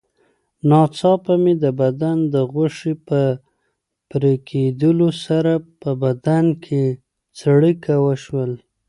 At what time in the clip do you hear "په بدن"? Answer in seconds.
5.81-6.45